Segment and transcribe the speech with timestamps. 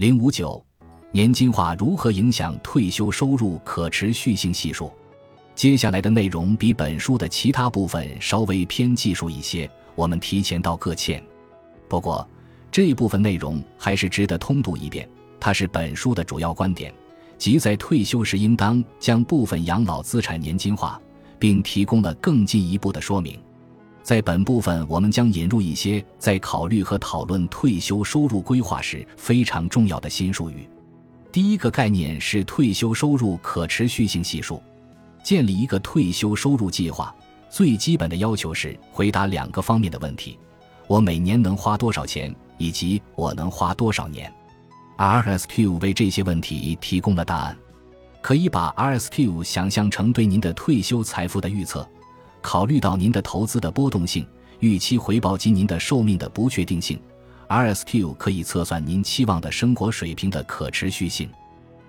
[0.00, 0.64] 零五九，
[1.12, 4.90] 年金化如何影响退休收入可持续性系数？
[5.54, 11.22] 接下来的内容比本书的其他部分稍微偏技术一些，我们提前道个歉。
[11.86, 12.26] 不过
[12.72, 15.06] 这部分内容还是值得通读一遍，
[15.38, 16.90] 它是本书的主要观点，
[17.36, 20.98] 即在退休时应当将部分养老资产年金化，
[21.38, 23.38] 并提供了更进一步的说明。
[24.02, 30.68] 在本部分，我们将引入一些在考虑和讨论退休收入规划时非常重要的新术语。
[31.30, 34.60] 第一个概念是退休收入可持续性系数。
[35.22, 37.14] 建立一个退休收入计划，
[37.50, 40.38] 最基本的要求是回答两个方面的问题：
[40.86, 44.32] 我每年能花多少钱，以及我能花多少年。
[44.96, 47.56] RSQ 为这些问题提供了答案。
[48.22, 51.88] 可以把 RSQ 想象成对您的退休财富的预测。
[52.40, 54.26] 考虑到您的投资的波动性、
[54.60, 57.00] 预期回报及您的寿命的不确定性
[57.48, 61.28] ，RSQ 可以测算您期望的生活水平的可持续性。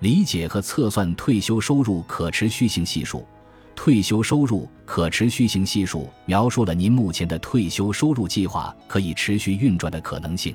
[0.00, 3.26] 理解和测算退休收入可持续性系数。
[3.74, 10.54] 退休收入可持续性系数描述了您目前的退休收入计划可以持续运转的可能性。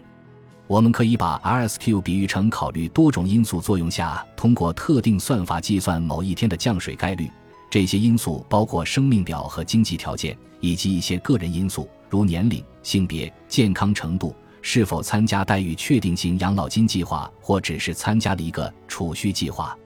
[0.68, 7.30] 我们可以把 RSQ 比喻成考虑多种因素作用下通过特定算法计算某一天的降水概率。
[7.70, 19.78] 这些因素包括生命表和经济条件，以及一些个人因素，如年龄、性别、健康程度、是否参加待遇确定型养老金计划，或只是参加了一个储蓄计划。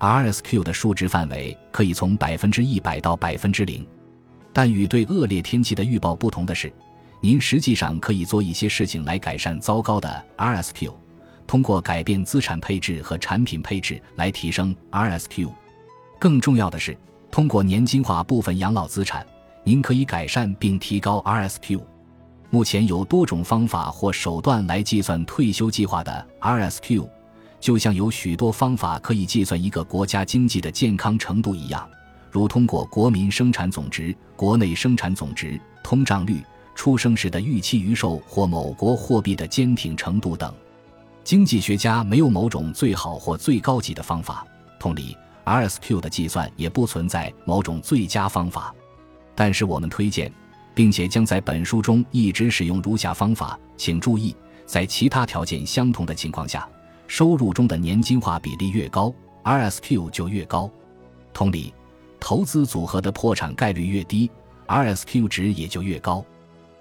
[0.00, 3.86] RSQ 的数值范围可以从百分之一百到百分之零，
[4.52, 6.72] 但与对恶劣天气的预报不同的是，
[7.20, 10.92] 您实际上可以做一些事情来改善糟糕的 RSQ，
[11.46, 15.48] 通过改变资产配置和产品配置来提升 RSQ。
[16.18, 16.96] 更重要的是。
[17.30, 19.24] 通过年金化部分养老资产，
[19.62, 21.80] 您可以改善并提高 RSQ。
[22.50, 27.08] 目前有多种方法或手段来计算退休计划的 RSQ，
[27.60, 31.88] 就像有许多方法可以计算一个国家经济的健康程度一样，
[32.28, 36.42] 如通过国民生产总值、国内生产总值、通胀率、
[36.74, 40.52] 出生时的预期余寿或某国货币的坚挺程度等。
[41.22, 44.44] 经济学家没有某种最好或最高级的方法。
[44.80, 45.16] 同理。
[45.44, 48.74] RSQ 的计算也不存在某种最佳方法，
[49.34, 50.32] 但是我们推荐，
[50.74, 53.58] 并且将在本书中一直使用如下方法。
[53.76, 54.36] 请注意，
[54.66, 56.68] 在其他条件相同的情况下，
[57.06, 59.12] 收入中的年金化比例越高
[59.42, 60.70] ，RSQ 就越高。
[61.32, 61.72] 同理，
[62.20, 64.30] 投资组合的破产概率越低
[64.66, 66.24] ，RSQ 值也就越高。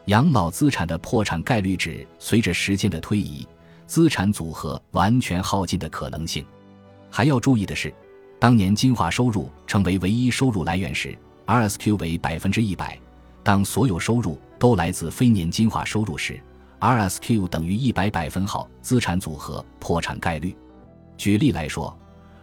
[0.05, 3.47] 养老资产的破产概率指随着时间的推移，
[3.87, 6.45] 资产组合完全耗尽的可能性。
[7.09, 7.93] 还要注意的是。
[8.39, 11.13] 当年金化收入成为唯一收入来源时
[11.45, 12.97] ，RSQ 为百分之一百；
[13.43, 16.39] 当所有收入都来自非年金化收入时
[16.79, 20.55] ，RSQ 等于一百百分号资产组合破产概率。
[21.17, 21.93] 举例来说，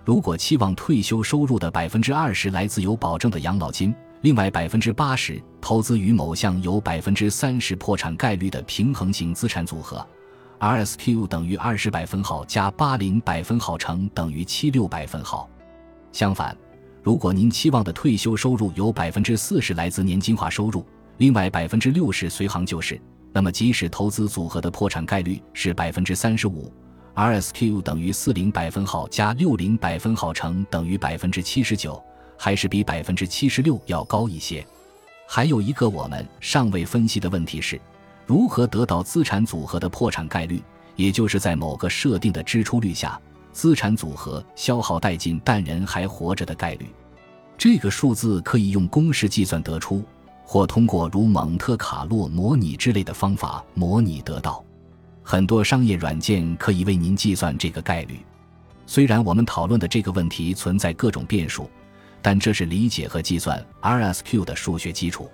[0.04, 10.06] 如果期望退休收入的百分之二十来自有保证的养老金，另外百分之八十投资于某项有百分之三十破产概率的平衡型资产组合
[10.60, 15.48] ，RSQ 等于二十百分号加八零百分号乘等于七六百分号。
[16.16, 16.56] 相反，
[17.02, 20.82] 如果您期望的退休收入有百分之四十来自年金化收入，
[21.18, 22.98] 另外百分之六十随行就市，
[23.34, 26.72] 那么即使投资组合的破产概率是百分之三十五
[27.14, 32.02] ，RSQ 等于四零百分号加六零百分号乘等于百分之七十九，
[32.38, 34.66] 还是比百分之七十六要高一些。
[35.28, 37.78] 还有一个我们尚未分析的问题是，
[38.24, 40.62] 如何得到资产组合的破产概率，
[40.94, 43.20] 也就是在某个设定的支出率下。
[43.56, 46.84] 资产组合消耗殆尽但人还活着的概率，
[47.56, 50.04] 这个数字可以用公式计算得出，
[50.44, 54.62] 或通过如蒙特卡洛模拟之类的方法模拟得到。
[55.22, 58.20] 很多商业软件可以为您计算这个概率。
[58.86, 61.70] 虽然我们讨论的这个问题存在各种变数，
[62.20, 65.30] 但这是理解和计算 RSQ 的数学基础。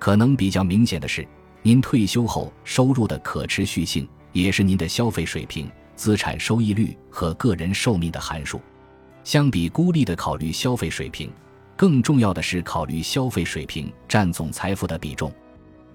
[0.00, 1.24] 可能比较明显的是，
[1.62, 5.70] 您退休后收入的可持续性，也是您的消费水平。
[6.02, 8.60] 资产收益率和个人寿命的函数，
[9.22, 11.30] 相比孤立的考虑消费水平，
[11.76, 15.32] 更重要的是考虑消费水平占总财富的比重。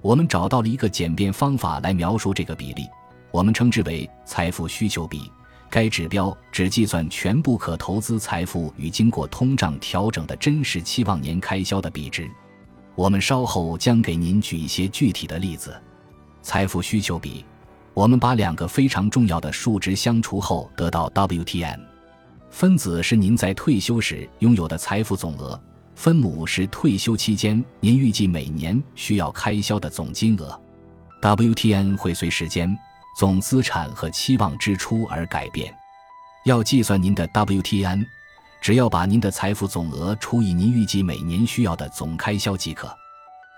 [0.02, 2.86] 我们找到了一个简便方法来描述这个比例，
[3.32, 5.30] 我们称之为财富需求比。
[5.70, 12.32] 该指标只计算全部可投资财富与经过通胀调整的真实期望年开销的比值。
[12.96, 15.76] 我们稍后将给您举一些具体的例子。
[16.42, 17.44] 财富需求比。
[17.98, 21.80] 我们把两个非常重要的数值相除后得到 WTN，
[22.52, 25.60] 分子是您在退休时拥有的财富总额，
[25.96, 30.62] 分母是退休期间您预计每年需要开销的总金额。
[31.24, 32.78] WTN 会随时间、
[33.18, 35.74] 总资产和期望支出而改变。
[36.46, 38.06] 要计算您的 WTN，
[38.62, 42.96] 只要把您的财富总额除以您预计每年需要的总开销即可。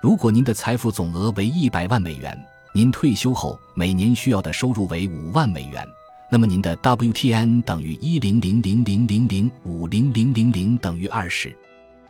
[0.02, 2.42] 如果您的财富总额为一百万美元，
[2.72, 5.84] 您退休后每年需要的收入为五万美元，
[6.32, 11.56] 那么您的 WTN 等于一零零零零零零五零零零零等于二十。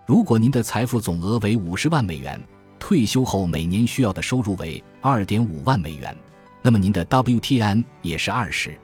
[0.06, 2.38] 如果您的财富总额为五十万美元，
[2.78, 6.14] 退休后每年需要的收入为二点五万美元，
[6.62, 8.78] 那么您的 WTN 也是二十。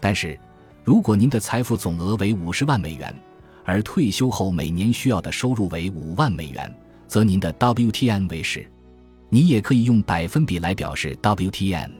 [0.00, 0.38] 但是，
[0.82, 3.14] 如果您的财富总额为五十万美元，
[3.66, 6.74] 而退休后每年需要的收入为五万美元，
[7.06, 8.66] 则您的 WTN 为十，
[9.30, 11.90] 你也可以用百分比来表示 WTN。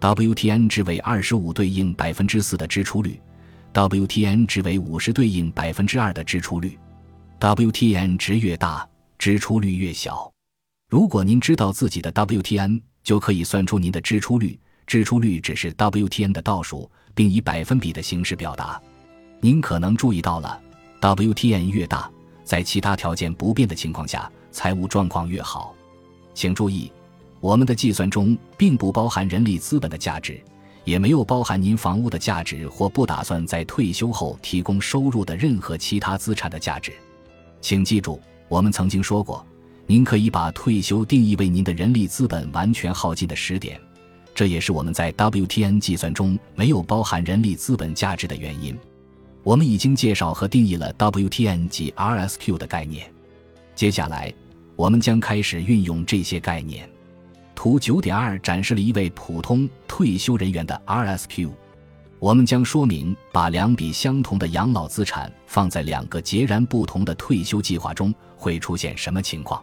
[0.00, 3.20] WTN 值为二十五对应百分之四的支出率
[3.72, 6.78] ，WTN 值为五十对应百分之二的支出率。
[7.38, 8.88] WTN 值越大，
[9.18, 10.32] 支出率越小。
[10.90, 14.58] 如果您知道自己的 WTN，就可以算出您的支出率。
[14.86, 18.80] 支出率只是 WTN 的倒数，并以百分比的形式表达。
[19.40, 20.60] 您可能注意到了
[21.00, 22.10] ，WTN 越大。
[22.42, 25.74] 在其他条件不变的情况下，财务状况越好。
[26.34, 26.90] 请注意，
[27.40, 30.40] 我们的计算中并不包含人力资本的价值，
[30.84, 36.92] 也没有包含您房屋的价值或不打算在退休后提供收入的任何其他资产的价值。
[37.60, 39.46] 请记住，我们曾经说过，
[39.86, 43.80] 您可以把退休定义为您的人力资本完全耗尽的时点，
[44.34, 48.76] 这也是我们在 WTN 计算中没有包含人力资本价值的原因。
[49.42, 53.12] 我们已经介绍和定义了 WTN 及 RSQ 的概念，
[53.74, 54.32] 接下来
[54.76, 56.88] 我们将开始运用这些概念。
[57.54, 61.50] 图九点二展示了一位普通退休人员的 RSQ。
[62.18, 69.62] 我们将说明把两笔相同的养老资产放在两个截然不同的退休计划中会出现什么情况。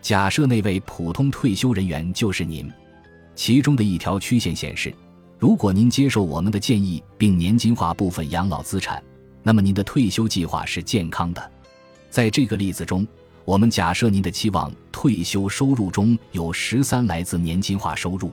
[0.00, 2.70] 假设那位普通退休人员就是您，
[3.34, 4.94] 其中的一条曲线显示，
[5.38, 9.02] 如果您接受我们的建议并年金化部分养老资产。
[9.42, 11.50] 那么您的退休计划是健康的。
[12.10, 13.06] 在这个例子中，
[13.44, 18.30] 我们假设您的期望退休收入中有十三来自年金化收入。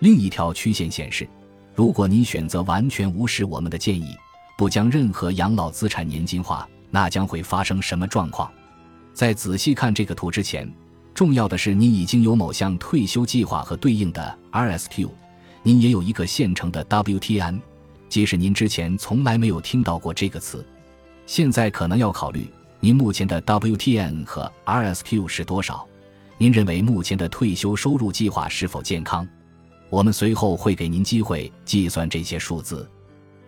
[0.00, 1.26] 另一条曲线显示，
[1.74, 4.14] 如果您选择完全无视我们的建议，
[4.56, 8.50] 不将任何养老资产年金化，那将会发生什么状况？
[9.12, 10.70] 在仔细看这个图之前，
[11.14, 15.08] 重要的是您已经有某项退休计划和对应的 RSQ，
[15.62, 17.60] 您也有一个现成的 WTN。
[18.08, 20.64] 即使您之前从来没有听到过这个词，
[21.26, 22.46] 现在可能要考虑
[22.84, 25.88] 您目前的 WTN 和 RSQ 是多少。
[26.36, 29.26] 您认为目前的退休收入计划是否健康？
[29.88, 32.86] 我们随后会给您机会计算这些数字，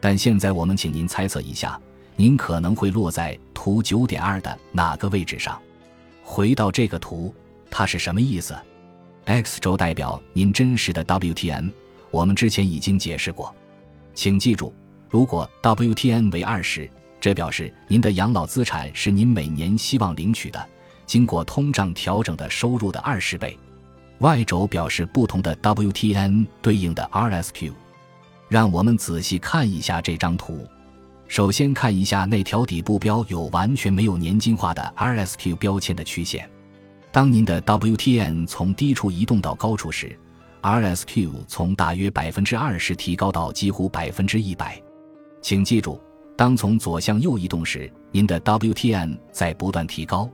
[0.01, 1.79] 但现在我们请您猜测一下，
[2.17, 5.61] 您可能会落在图九点二的哪个位置上？
[6.23, 7.35] 回到这个图，
[7.71, 8.57] 它是什么意思
[9.27, 11.71] ？X 轴代表您真实的 WTN，
[12.11, 13.55] 我们之前已经解释过。
[14.15, 14.75] 请记住，
[15.11, 16.91] 如果 WTN 为二十，
[17.27, 20.65] 这表示您的养老资产是您每年希望领取的
[21.07, 23.59] 经过通胀调整的收入的二十倍。
[24.19, 27.73] Y 轴表示不同的 WTN 对应的 RSQ。
[28.49, 30.65] 让我们仔细看一下这张图。
[31.27, 36.49] 首先看一下那条底部标有完全没有年金化的 RSQ 标签的曲线。
[37.11, 40.17] 当您的 WTN 从低处移动到高处时
[40.63, 44.81] ，RSQ 从大约百分之二十提高到几乎百分之一百，
[45.43, 46.01] 请记住，
[46.37, 50.31] 当从左向右移动时，您的 WTN 在不断提高，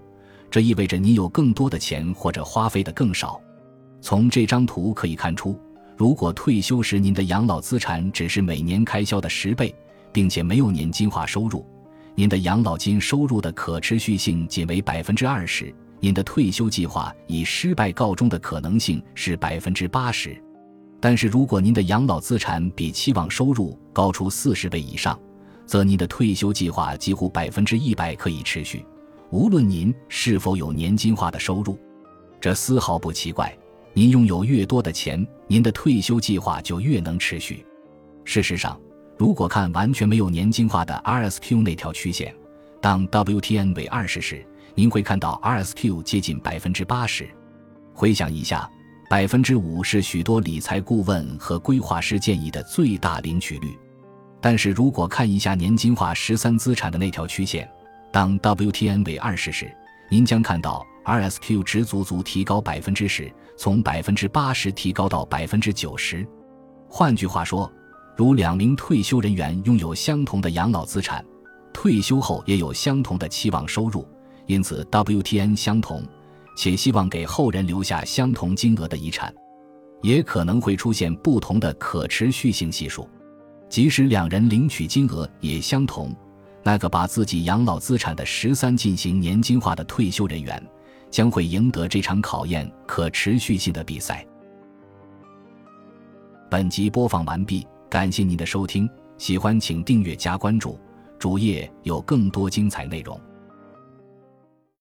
[0.50, 3.40] 这意味着您有更多的钱或者花费的更少。
[4.00, 5.56] 从这张图可以看出，
[5.96, 9.72] 如果退休时您的养老资产只是每年开销的十倍，
[10.12, 11.64] 并且没有年金化收入，
[12.16, 15.72] 您的养老金收入的可持续性仅为百分之二十。
[16.00, 20.36] 您的退休计划以失败告终的可能性是百分之八十，
[20.98, 25.16] 但是如果您的养老资产比期望收入高出四十倍以上，
[25.72, 28.84] 则您的退休计划几乎百分之一百可以持续，
[29.30, 31.78] 无论您是否有年金化的收入。
[32.38, 33.56] 这丝毫不奇怪。
[33.94, 37.64] 您拥有越多的钱，您的退休计划就越能持续。
[38.22, 38.78] 事实上，
[39.16, 42.36] 如果看完全没有年金化的 RSQ 那条曲线，
[42.78, 44.46] 当 WTN 为二十时。
[44.74, 47.26] 您会看到 RSQ 接近百分之八十。
[47.94, 48.70] 回想一下，
[49.08, 53.74] 百分之五是许多理财顾问和规划师建议的最大领取率。
[54.42, 57.70] 但是如果看一下年金化十三资产的那条曲线，
[58.10, 59.72] 当 WTN 为二十时，
[60.10, 66.26] 您将看到 RSQ 值足足提高百分之十，从百分之八十提高到百分之九十。
[66.88, 67.72] 换句话说，
[68.16, 71.24] 如两名退休人员拥有相同的养老资产，
[71.72, 74.04] 退休后也有相同的期望收入。
[74.46, 76.04] 因此，WTN 相同，
[76.56, 79.32] 且希望给后人留下相同金额的遗产，
[80.02, 83.08] 也可能会出现不同的可持续性系数。
[83.72, 86.14] 即使两人领取金额也相同，
[86.62, 90.62] 那个把自己养老资产的十三进行年金化的退休人员，
[91.10, 94.26] 将会赢得这场考验可持续性的比赛。
[96.50, 98.86] 本集播放完毕，感谢您的收听，
[99.16, 100.78] 喜欢请订阅加关注，
[101.18, 103.18] 主页有更多精彩内容。